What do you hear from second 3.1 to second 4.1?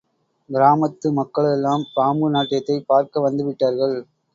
வந்துவிட்டார்கள்.